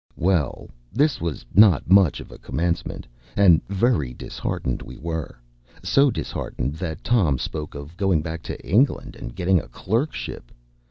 [0.17, 3.05] Well, this was not much of a commencement;
[3.35, 5.39] and very disheartened we were,
[5.83, 10.51] so disheartened that Tom spoke of going back to England and getting a clerkship.